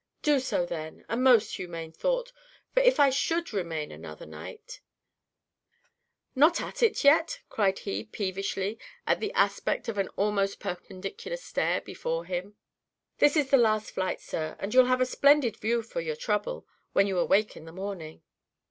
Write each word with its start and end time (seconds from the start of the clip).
"Do 0.23 0.39
so, 0.39 0.65
then. 0.65 1.05
A 1.09 1.15
most 1.15 1.57
humane 1.57 1.91
thought; 1.91 2.31
for 2.73 2.79
if 2.81 2.99
I 2.99 3.11
should 3.11 3.53
remain 3.53 3.91
another 3.91 4.25
night 4.25 4.81
Not 6.33 6.59
at 6.59 6.81
it 6.81 7.03
yet?" 7.03 7.41
cried 7.49 7.77
he, 7.77 8.05
peevishly, 8.05 8.79
at 9.05 9.19
the 9.19 9.31
aspect 9.33 9.87
of 9.87 9.99
an 9.99 10.07
almost 10.17 10.59
perpendicular 10.59 11.37
stair 11.37 11.81
before 11.81 12.25
him. 12.25 12.55
"This 13.19 13.37
is 13.37 13.51
the 13.51 13.57
last 13.57 13.91
flight, 13.91 14.19
sir; 14.19 14.55
and 14.57 14.73
you'll 14.73 14.85
have 14.85 15.01
a 15.01 15.05
splendid 15.05 15.55
view 15.57 15.83
for 15.83 16.01
your 16.01 16.15
trouble, 16.15 16.65
when 16.93 17.05
you 17.05 17.19
awake 17.19 17.55
in 17.55 17.65
the 17.65 17.71
morning." 17.71 18.23